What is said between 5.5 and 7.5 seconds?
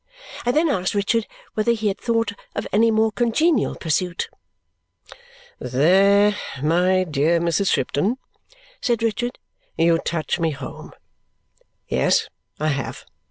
"There, my dear